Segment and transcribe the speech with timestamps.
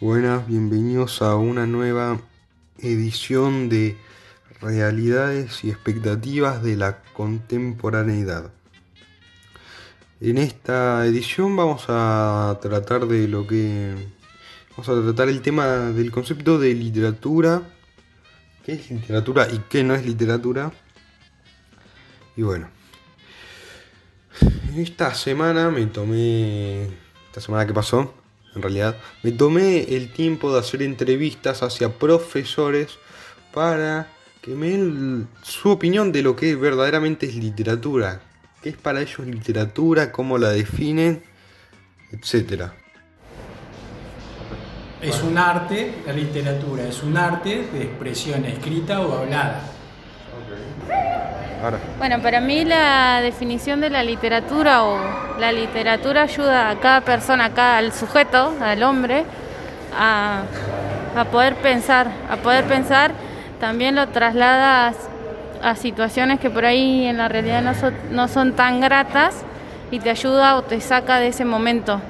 [0.00, 2.18] Buenas, bienvenidos a una nueva
[2.78, 3.98] edición de
[4.58, 8.50] Realidades y expectativas de la contemporaneidad.
[10.22, 13.94] En esta edición vamos a tratar de lo que
[14.70, 17.60] vamos a tratar el tema del concepto de literatura,
[18.64, 20.72] qué es literatura y qué no es literatura.
[22.36, 22.70] Y bueno,
[24.74, 26.84] esta semana me tomé
[27.26, 28.14] esta semana que pasó
[28.54, 32.98] en realidad, me tomé el tiempo de hacer entrevistas hacia profesores
[33.52, 34.08] para
[34.40, 38.22] que me den su opinión de lo que verdaderamente es literatura,
[38.62, 41.22] qué es para ellos literatura, cómo la definen,
[42.10, 42.70] etc.
[45.00, 49.79] Es un arte, la literatura es un arte de expresión escrita o hablada.
[51.98, 54.98] Bueno, para mí la definición de la literatura o
[55.38, 59.24] la literatura ayuda a cada persona, a cada, al sujeto, al hombre,
[59.96, 60.42] a,
[61.30, 63.12] poder pensar, a poder pensar,
[63.58, 64.94] también lo traslada
[65.62, 69.44] a, situaciones que por ahí en la realidad no son, no son tan gratas
[69.90, 72.00] y te ayuda o te saca de ese momento,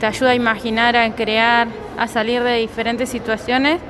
[0.00, 3.80] te ayuda a imaginar, a crear, a salir de diferentes situaciones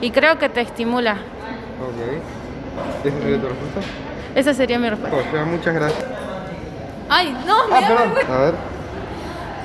[0.00, 1.12] y creo que te estimula.
[1.12, 3.04] Ok.
[3.04, 4.05] ¿Esa sería tu respuesta?
[4.36, 5.44] Esa sería mi respuesta.
[5.46, 6.04] muchas gracias.
[7.08, 8.54] Ay, no, ah, A ver.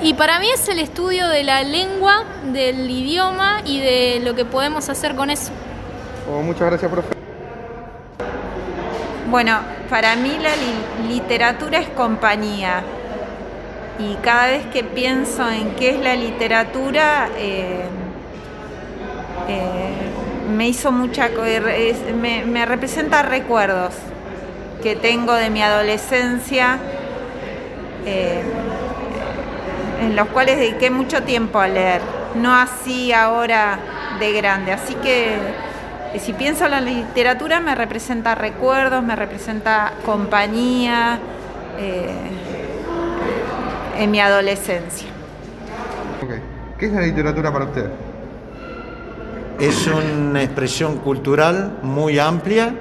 [0.00, 4.46] Y para mí es el estudio de la lengua, del idioma y de lo que
[4.46, 5.52] podemos hacer con eso.
[6.26, 7.08] Oh, muchas gracias, profe.
[9.28, 10.52] Bueno, para mí la
[11.06, 12.82] literatura es compañía.
[13.98, 17.82] Y cada vez que pienso en qué es la literatura, eh,
[19.48, 19.92] eh,
[20.50, 21.28] me hizo mucha.
[22.18, 23.92] Me, me representa recuerdos
[24.82, 26.78] que tengo de mi adolescencia,
[28.04, 28.42] eh,
[30.02, 32.02] en los cuales dediqué mucho tiempo a leer,
[32.34, 33.78] no así ahora
[34.18, 34.72] de grande.
[34.72, 35.36] Así que
[36.12, 41.20] eh, si pienso en la literatura me representa recuerdos, me representa compañía
[41.78, 42.10] eh,
[43.98, 45.08] en mi adolescencia.
[46.78, 47.88] ¿Qué es la literatura para usted?
[49.60, 52.74] Es una expresión cultural muy amplia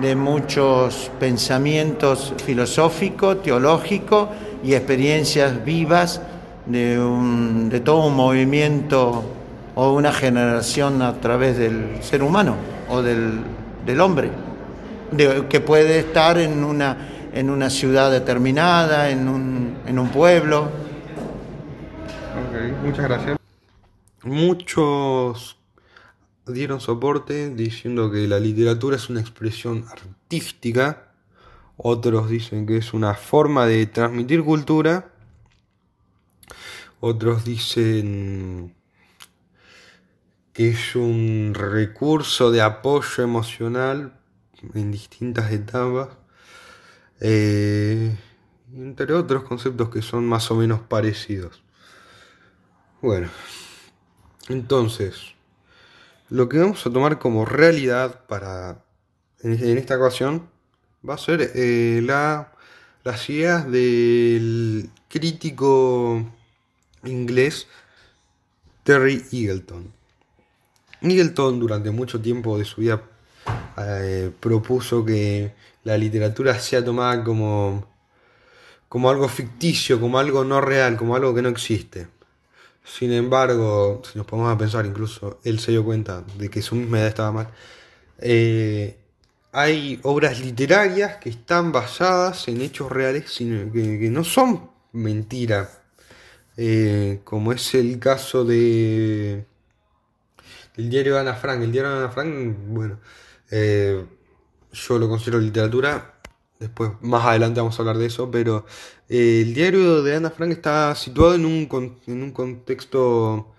[0.00, 4.28] de muchos pensamientos filosóficos, teológicos
[4.64, 6.22] y experiencias vivas
[6.66, 9.24] de, todo un movimiento
[9.74, 12.56] o una generación a través del ser humano
[12.88, 14.30] o del, hombre,
[15.48, 16.96] que puede estar en una,
[17.32, 20.68] en una ciudad determinada, en un, en un pueblo.
[22.82, 23.38] muchas gracias.
[24.24, 25.56] Muchos
[26.46, 31.12] dieron soporte diciendo que la literatura es una expresión artística,
[31.76, 35.12] otros dicen que es una forma de transmitir cultura,
[37.00, 38.74] otros dicen
[40.52, 44.18] que es un recurso de apoyo emocional
[44.74, 46.10] en distintas etapas,
[47.20, 48.16] eh,
[48.74, 51.62] entre otros conceptos que son más o menos parecidos.
[53.00, 53.28] Bueno,
[54.48, 55.34] entonces,
[56.30, 58.84] lo que vamos a tomar como realidad para
[59.42, 60.48] en, esta ocasión
[61.08, 62.52] va a ser eh, la,
[63.04, 66.24] las ideas del crítico
[67.04, 67.66] inglés
[68.84, 69.92] Terry Eagleton.
[71.00, 73.02] Eagleton durante mucho tiempo de su vida
[73.78, 75.52] eh, propuso que
[75.84, 77.86] la literatura sea tomada como,
[78.88, 82.06] como algo ficticio, como algo no real, como algo que no existe.
[82.84, 86.74] Sin embargo, si nos ponemos a pensar, incluso él se dio cuenta de que su
[86.74, 87.48] misma edad estaba mal.
[88.18, 88.98] Eh,
[89.52, 95.80] hay obras literarias que están basadas en hechos reales, que, no son mentiras.
[96.56, 99.46] Eh, como es el caso de
[100.76, 101.62] el diario de Ana Frank.
[101.62, 102.98] El diario de Ana Frank, bueno,
[103.50, 104.04] eh,
[104.72, 106.11] yo lo considero literatura
[106.62, 108.64] Después, más adelante vamos a hablar de eso, pero
[109.08, 111.68] eh, el diario de Ana Frank está situado en un,
[112.06, 113.52] en un contexto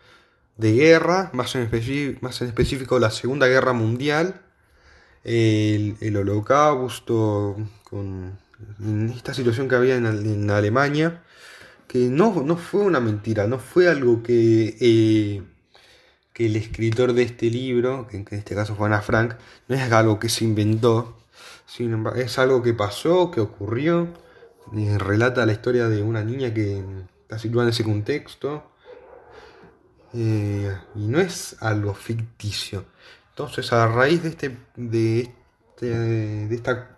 [0.56, 1.70] de guerra, más en,
[2.22, 4.42] más en específico la Segunda Guerra Mundial,
[5.26, 7.58] el, holocausto,
[7.90, 8.40] con
[9.14, 11.24] esta situación que había en, Alemania,
[11.90, 15.44] que no, no, fue una mentira, no fue algo que, eh,
[16.32, 19.34] que el escritor de este libro, que en este caso fue Ana Frank,
[19.68, 21.18] no es algo que se inventó,
[22.16, 24.08] es algo que pasó, que ocurrió.
[24.98, 26.84] Relata la historia de una niña que
[27.24, 28.64] está situada en ese contexto.
[30.14, 32.86] Eh, y no es algo ficticio.
[33.30, 34.58] Entonces, a raíz de este.
[34.76, 35.34] de,
[35.70, 36.98] este, de esta.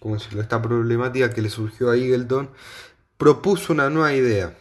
[0.00, 0.40] ¿cómo decirlo?
[0.40, 2.50] esta problemática que le surgió a Eagleton,
[3.16, 4.56] propuso una nueva idea.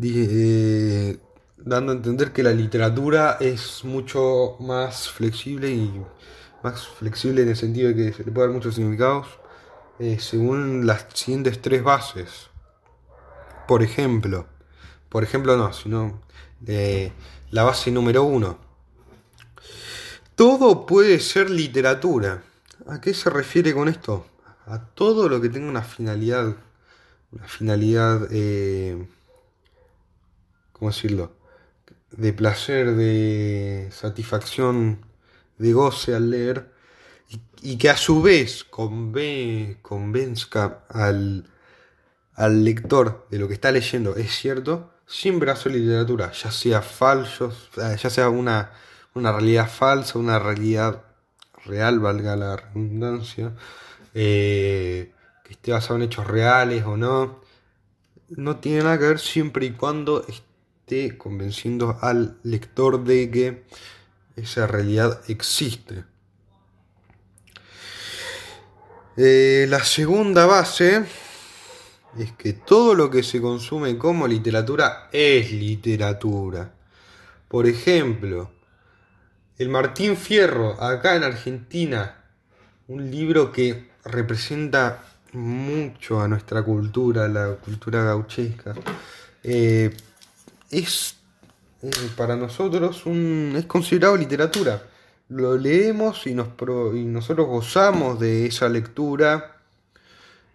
[0.00, 1.18] Eh,
[1.56, 6.02] dando a entender que la literatura es mucho más flexible y
[6.62, 9.26] más flexible en el sentido de que se le puede dar muchos significados
[9.98, 12.48] eh, según las siguientes tres bases.
[13.66, 14.46] Por ejemplo,
[15.08, 16.22] por ejemplo no, sino
[16.66, 17.12] eh,
[17.50, 18.58] la base número uno.
[20.34, 22.42] Todo puede ser literatura.
[22.86, 24.26] ¿A qué se refiere con esto?
[24.66, 26.56] A todo lo que tenga una finalidad,
[27.32, 29.06] una finalidad, eh,
[30.72, 31.32] ¿cómo decirlo?
[32.12, 35.07] De placer, de satisfacción,
[35.58, 36.72] de goce al leer
[37.60, 41.50] y, que a su vez convenzca al,
[42.34, 47.52] al lector de lo que está leyendo es cierto, siempre hace literatura, ya sea falso,
[47.76, 48.72] ya sea una,
[49.14, 51.02] una realidad falsa, una realidad
[51.64, 53.52] real, valga la redundancia,
[54.14, 55.12] eh,
[55.44, 57.40] que esté basado en hechos reales o no,
[58.28, 63.64] no tiene nada que ver siempre y cuando esté convenciendo al lector de que
[64.38, 66.04] esa realidad existe.
[69.16, 71.04] Eh, la segunda base
[72.18, 76.72] es que todo lo que se consume como literatura es literatura.
[77.48, 78.50] Por ejemplo,
[79.58, 82.24] el Martín Fierro, acá en Argentina,
[82.86, 85.02] un libro que representa
[85.32, 88.74] mucho a nuestra cultura, la cultura gauchesca,
[89.42, 89.94] eh,
[90.70, 91.17] es
[91.82, 94.82] eh, para nosotros es considerado literatura
[95.28, 99.60] lo leemos y nosotros gozamos de esa lectura.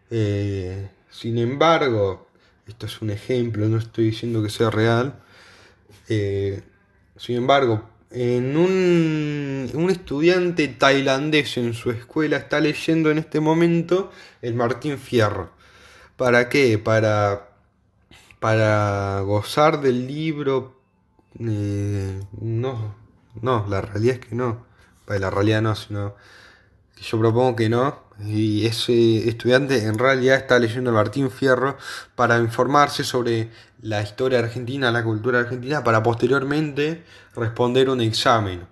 [0.09, 2.27] Eh, sin embargo,
[2.67, 5.21] esto es un ejemplo, no estoy diciendo que sea real.
[6.09, 6.63] Eh,
[7.17, 14.11] sin embargo, en un, un, estudiante tailandés en su escuela está leyendo en este momento
[14.41, 15.51] el Martín Fierro.
[16.17, 16.77] ¿Para qué?
[16.77, 17.49] Para,
[18.39, 20.82] para gozar del libro.
[21.39, 22.95] Eh, no,
[23.41, 24.65] no, la realidad es que no.
[25.07, 26.15] La realidad no, sino
[26.95, 28.03] que yo propongo que no.
[28.25, 31.77] Y ese estudiante en realidad está leyendo a Martín Fierro
[32.15, 33.49] para informarse sobre
[33.81, 37.03] la historia argentina, la cultura argentina, para posteriormente
[37.35, 38.67] responder un examen.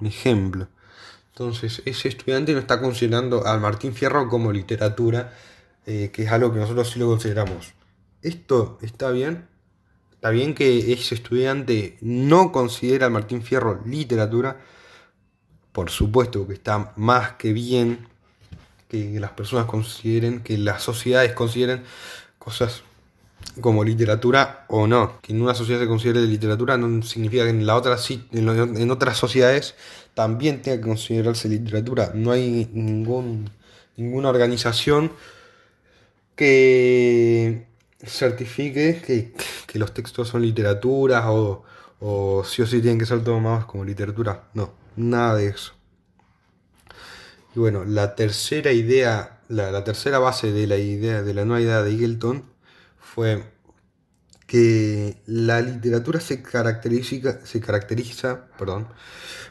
[0.00, 0.68] Un ejemplo.
[1.32, 5.32] Entonces, ese estudiante no está considerando al Martín Fierro como literatura,
[5.84, 7.74] eh, que es algo que nosotros sí lo consideramos.
[8.22, 9.48] ¿Esto está bien?
[10.24, 14.58] Está bien que ese estudiante no considera al Martín Fierro literatura.
[15.70, 18.08] Por supuesto que está más que bien
[18.88, 21.82] que las personas consideren, que las sociedades consideren
[22.38, 22.84] cosas
[23.60, 25.20] como literatura o no.
[25.20, 27.98] Que en una sociedad se considere literatura no significa que en, la otra,
[28.32, 29.74] en otras sociedades
[30.14, 32.12] también tenga que considerarse literatura.
[32.14, 33.50] No hay ningún,
[33.98, 35.12] ninguna organización
[36.34, 37.73] que
[38.06, 39.02] certifique
[39.66, 41.64] que, los textos son literatura o,
[42.00, 44.48] o sí o sí tienen que ser tomados como literatura.
[44.54, 45.74] No, nada de eso.
[47.54, 51.82] Y bueno, la tercera idea, la, tercera base de la idea, de la nueva idea
[51.82, 52.44] de Eagleton
[52.98, 53.44] fue
[54.46, 58.88] que la literatura se caracteriza, se caracteriza perdón,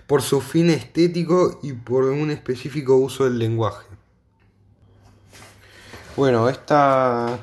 [0.05, 3.88] por su fin estético y por un específico uso del lenguaje.
[6.15, 7.39] Bueno, esta,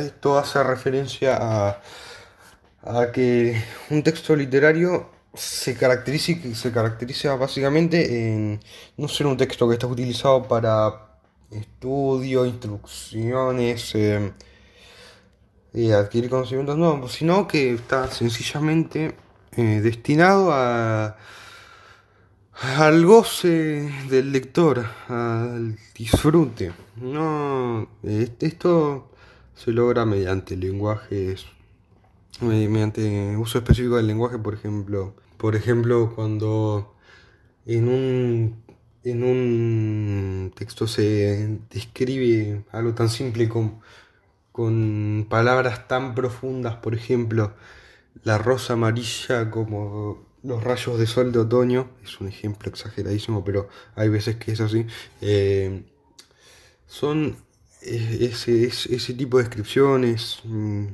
[0.00, 1.80] esto hace referencia a,
[2.82, 8.60] a que un texto literario se caracteriza, se caracteriza básicamente en
[8.96, 11.18] no ser un texto que está utilizado para
[11.52, 14.32] estudio, instrucciones, eh,
[15.94, 19.14] adquirir conocimientos nuevos, sino que está sencillamente
[19.56, 21.16] eh, destinado a
[22.60, 26.72] al goce del lector, al disfrute.
[26.96, 29.10] No, esto
[29.54, 31.46] se logra mediante lenguajes,
[32.40, 35.14] mediante uso específico del lenguaje, por ejemplo.
[35.36, 36.94] Por ejemplo, cuando
[37.66, 38.62] en un,
[39.04, 43.82] en un texto se describe algo tan simple como
[44.52, 47.54] con palabras tan profundas, por ejemplo,
[48.24, 53.68] la rosa amarilla como los rayos de sol de otoño, es un ejemplo exageradísimo, pero
[53.94, 54.86] hay veces que es así,
[55.20, 55.82] eh,
[56.86, 57.36] son
[57.82, 60.86] eh, ese, tipo de descripciones mm,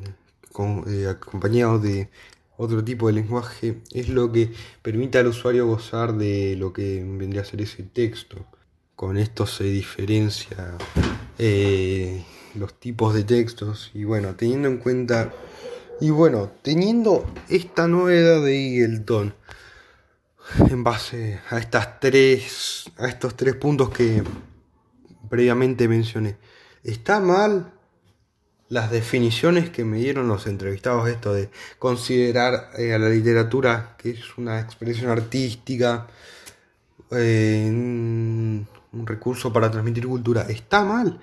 [0.88, 2.08] eh, acompañados de
[2.56, 7.42] otro tipo de lenguaje, es lo que permite al usuario gozar de lo que vendría
[7.42, 8.46] a ser ese texto.
[8.96, 10.78] Con esto se diferencia
[12.54, 15.32] los tipos de textos y bueno, teniendo en cuenta
[16.02, 19.32] y bueno, teniendo esta novedad de Eagleton,
[20.68, 24.24] en base a estas tres, a estos tres puntos que
[25.30, 26.38] previamente mencioné,
[26.82, 27.72] ¿está mal
[28.68, 34.10] las definiciones que me dieron los entrevistados, esto de considerar eh, a la literatura que
[34.10, 36.08] es una expresión artística,
[37.12, 38.66] eh, un,
[39.04, 41.20] recurso para transmitir cultura, está mal.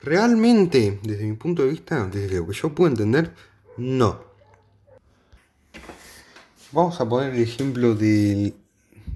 [0.00, 3.30] Realmente, desde mi punto de vista, desde lo que yo puedo entender,
[3.76, 4.22] no.
[6.72, 8.54] Vamos a poner el ejemplo de,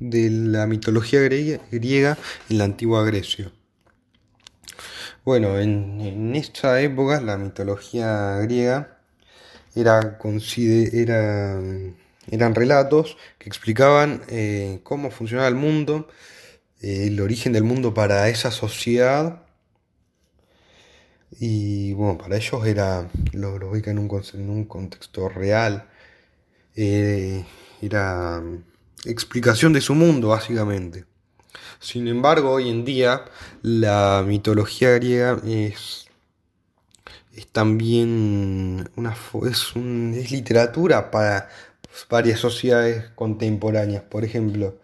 [0.00, 3.50] la mitología griega en la antigua Grecia.
[5.24, 8.98] Bueno, en, en esta época la mitología griega
[9.74, 10.18] era,
[10.92, 11.60] era,
[12.30, 16.08] eran relatos que explicaban eh, cómo funcionaba el mundo,
[16.80, 19.42] eh, el origen del mundo para esa sociedad.
[21.40, 24.10] Y bueno, para ellos era, lo, ubica en un,
[24.50, 25.88] un contexto real.
[26.74, 27.44] Eh,
[27.82, 28.42] era
[29.04, 31.04] explicación de su mundo, básicamente.
[31.80, 33.24] Sin embargo, hoy en día
[33.62, 36.08] la mitología griega es,
[37.34, 39.16] es también una,
[39.48, 41.48] es literatura para
[42.08, 44.02] varias sociedades contemporáneas.
[44.02, 44.78] Por ejemplo,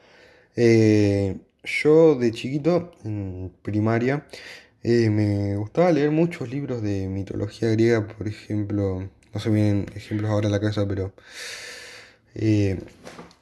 [0.56, 4.26] eh, yo de chiquito, en primaria,
[4.84, 10.30] eh, me gustaba leer muchos libros de mitología griega, por ejemplo, no se vienen ejemplos
[10.30, 11.14] ahora en la casa, pero
[12.34, 12.78] eh,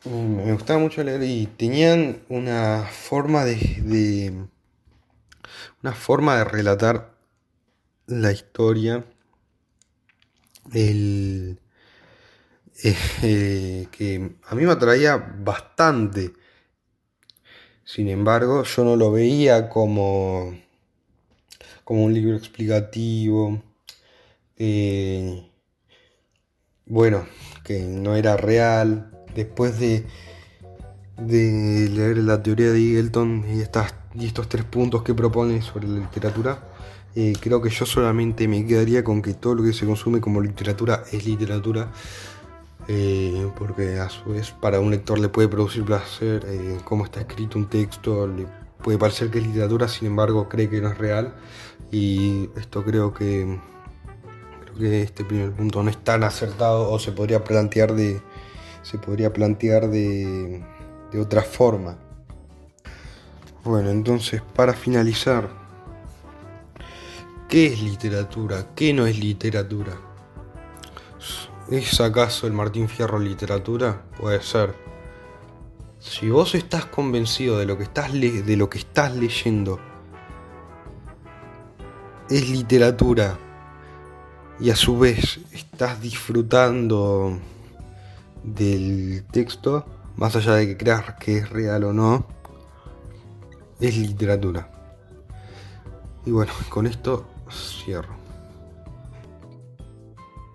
[0.05, 4.47] me gustaba mucho leer y tenían una forma de,
[5.83, 7.13] una forma de relatar
[8.07, 9.05] la historia
[10.73, 11.59] el,
[12.85, 16.35] eh, que a mí me atraía bastante.
[17.85, 20.55] Sin embargo yo no lo veía como
[21.93, 23.63] como un libro explicativo
[24.57, 25.47] eh,
[26.87, 27.27] bueno
[27.65, 29.11] que no era real.
[29.35, 30.07] Después de,
[31.19, 35.99] leer la teoría de Eagleton y, estas, y estos tres puntos que propone sobre la
[35.99, 36.67] literatura,
[37.15, 40.41] eh, creo que yo solamente me quedaría con que todo lo que se consume como
[40.41, 41.93] literatura es literatura,
[42.89, 47.21] eh, porque a su vez para un lector le puede producir placer eh, cómo está
[47.21, 48.47] escrito un texto, le
[48.83, 51.35] puede parecer que es literatura, sin embargo cree que no es real,
[51.93, 53.61] y esto creo que,
[54.65, 58.21] creo que este primer punto no es tan acertado o se podría plantear de
[58.83, 60.63] se podría plantear de,
[61.19, 61.99] otra forma.
[63.65, 65.49] Bueno, entonces para finalizar,
[67.49, 68.69] ¿qué es literatura?
[68.75, 69.93] ¿Qué no es literatura?
[71.71, 74.03] ¿Es acaso el Martín Fierro literatura?
[74.19, 74.75] Puede ser.
[76.01, 79.79] Si vos estás convencido de lo que estás, de lo que estás leyendo,
[82.33, 83.39] es literatura
[84.59, 87.39] y a su vez estás disfrutando
[88.43, 89.85] del texto,
[90.17, 92.27] más allá de que creas que es real o no,
[93.81, 94.71] es literatura.
[96.25, 98.22] Y bueno, con esto cierro.